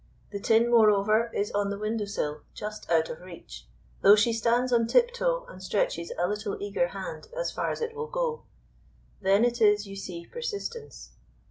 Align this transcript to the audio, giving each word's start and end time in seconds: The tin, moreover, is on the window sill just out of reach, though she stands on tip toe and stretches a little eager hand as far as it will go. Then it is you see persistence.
The 0.31 0.39
tin, 0.39 0.67
moreover, 0.71 1.29
is 1.31 1.51
on 1.51 1.69
the 1.69 1.77
window 1.77 2.05
sill 2.05 2.41
just 2.55 2.89
out 2.89 3.09
of 3.09 3.21
reach, 3.21 3.67
though 4.01 4.15
she 4.15 4.33
stands 4.33 4.73
on 4.73 4.87
tip 4.87 5.13
toe 5.13 5.45
and 5.47 5.61
stretches 5.61 6.11
a 6.17 6.27
little 6.27 6.57
eager 6.59 6.87
hand 6.87 7.27
as 7.37 7.51
far 7.51 7.69
as 7.69 7.81
it 7.81 7.93
will 7.95 8.07
go. 8.07 8.41
Then 9.21 9.45
it 9.45 9.61
is 9.61 9.85
you 9.85 9.95
see 9.95 10.25
persistence. 10.25 11.11